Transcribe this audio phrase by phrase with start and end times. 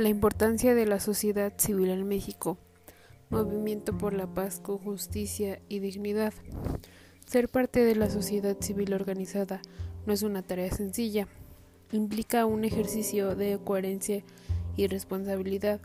[0.00, 2.56] La importancia de la sociedad civil en México.
[3.28, 6.32] Movimiento por la paz con justicia y dignidad.
[7.26, 9.60] Ser parte de la sociedad civil organizada
[10.06, 11.28] no es una tarea sencilla.
[11.92, 14.24] Implica un ejercicio de coherencia
[14.74, 15.82] y responsabilidad,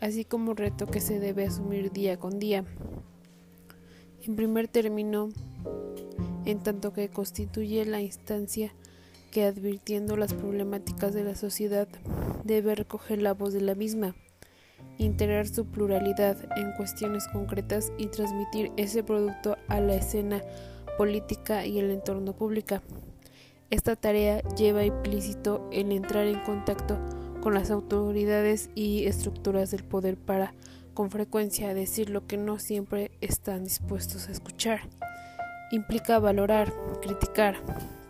[0.00, 2.64] así como un reto que se debe asumir día con día.
[4.24, 5.28] En primer término,
[6.46, 8.74] en tanto que constituye la instancia
[9.30, 11.86] que advirtiendo las problemáticas de la sociedad
[12.46, 14.14] debe recoger la voz de la misma,
[14.98, 20.42] integrar su pluralidad en cuestiones concretas y transmitir ese producto a la escena
[20.96, 22.82] política y el entorno pública.
[23.70, 26.98] Esta tarea lleva implícito el entrar en contacto
[27.40, 30.54] con las autoridades y estructuras del poder para,
[30.94, 34.80] con frecuencia, decir lo que no siempre están dispuestos a escuchar.
[35.72, 37.56] Implica valorar, criticar,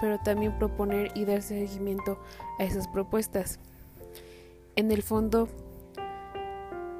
[0.00, 2.18] pero también proponer y dar seguimiento
[2.58, 3.60] a esas propuestas.
[4.76, 5.48] En el fondo,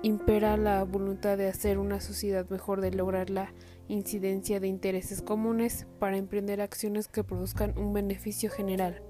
[0.03, 3.53] impera la voluntad de hacer una sociedad mejor, de lograr la
[3.89, 9.03] incidencia de intereses comunes para emprender acciones que produzcan un beneficio general.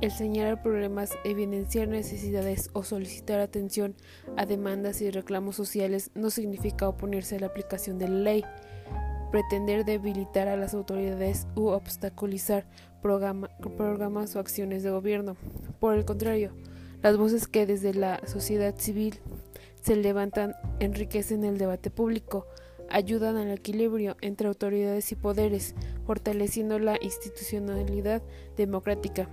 [0.00, 3.96] El señalar problemas, evidenciar necesidades o solicitar atención
[4.36, 8.44] a demandas y reclamos sociales no significa oponerse a la aplicación de la ley,
[9.32, 12.66] pretender debilitar a las autoridades u obstaculizar
[13.02, 15.36] programas o acciones de gobierno.
[15.80, 16.52] Por el contrario,
[17.04, 19.20] las voces que desde la sociedad civil
[19.82, 22.46] se levantan enriquecen el debate público,
[22.88, 25.74] ayudan al equilibrio entre autoridades y poderes,
[26.06, 28.22] fortaleciendo la institucionalidad
[28.56, 29.28] democrática.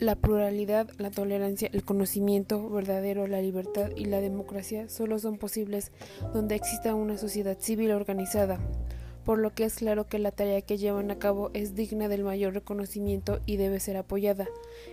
[0.00, 5.92] La pluralidad, la tolerancia, el conocimiento verdadero, la libertad y la democracia solo son posibles
[6.34, 8.58] donde exista una sociedad civil organizada,
[9.24, 12.24] por lo que es claro que la tarea que llevan a cabo es digna del
[12.24, 14.48] mayor reconocimiento y debe ser apoyada,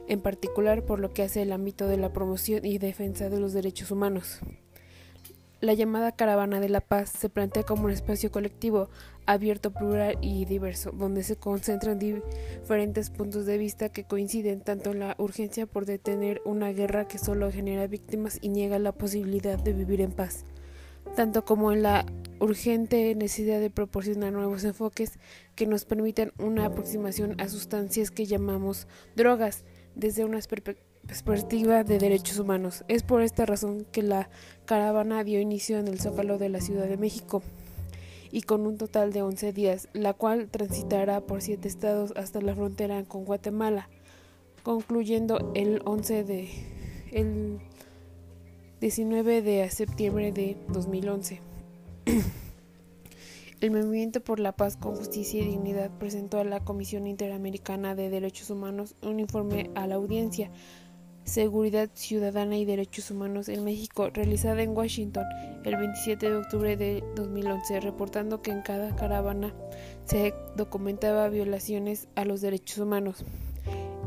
[0.07, 3.53] en particular por lo que hace el ámbito de la promoción y defensa de los
[3.53, 4.39] derechos humanos.
[5.61, 8.89] La llamada Caravana de la Paz se plantea como un espacio colectivo,
[9.25, 14.99] abierto, plural y diverso, donde se concentran diferentes puntos de vista que coinciden tanto en
[14.99, 19.73] la urgencia por detener una guerra que solo genera víctimas y niega la posibilidad de
[19.73, 20.45] vivir en paz,
[21.17, 22.05] tanto como en la
[22.39, 25.19] urgente necesidad de proporcionar nuevos enfoques
[25.55, 29.63] que nos permitan una aproximación a sustancias que llamamos drogas
[29.95, 30.39] desde una
[31.07, 32.83] perspectiva de derechos humanos.
[32.87, 34.29] Es por esta razón que la
[34.65, 37.41] caravana dio inicio en el Zócalo de la Ciudad de México
[38.31, 42.55] y con un total de 11 días, la cual transitará por siete estados hasta la
[42.55, 43.89] frontera con Guatemala,
[44.63, 46.49] concluyendo el 11 de
[47.11, 47.59] el
[48.81, 51.48] 19 de septiembre de 2011.
[53.61, 58.09] El Movimiento por la Paz con Justicia y Dignidad presentó a la Comisión Interamericana de
[58.09, 60.49] Derechos Humanos un informe a la audiencia
[61.25, 65.25] Seguridad Ciudadana y Derechos Humanos en México, realizada en Washington
[65.63, 69.53] el 27 de octubre de 2011, reportando que en cada caravana
[70.05, 73.23] se documentaba violaciones a los derechos humanos.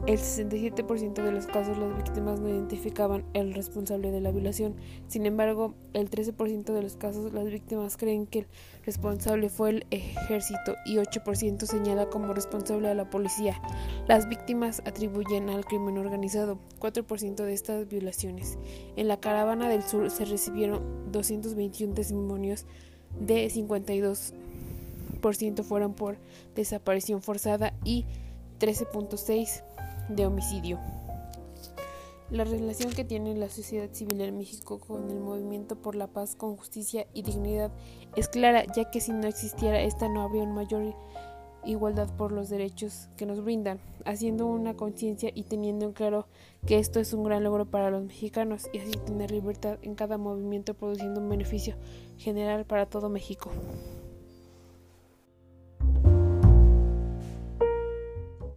[0.04, 4.74] El 67% de los casos las víctimas no identificaban el responsable de la violación.
[5.06, 8.48] Sin embargo, el 13% de los casos las víctimas creen que el
[8.84, 13.62] responsable fue el ejército y 8% señala como responsable a la policía.
[14.08, 18.58] Las víctimas atribuyen al crimen organizado 4% de estas violaciones.
[18.96, 22.66] En la caravana del sur se recibieron 221 testimonios
[23.20, 26.16] de 52% fueron por
[26.56, 28.04] desaparición forzada y
[28.58, 29.62] 13.6
[30.08, 30.78] de homicidio.
[32.30, 36.34] La relación que tiene la sociedad civil en México con el movimiento por la paz,
[36.34, 37.70] con justicia y dignidad
[38.16, 40.94] es clara, ya que si no existiera esta no habría una mayor
[41.64, 46.26] igualdad por los derechos que nos brindan, haciendo una conciencia y teniendo en claro
[46.66, 50.18] que esto es un gran logro para los mexicanos y así tener libertad en cada
[50.18, 51.76] movimiento produciendo un beneficio
[52.16, 53.50] general para todo México.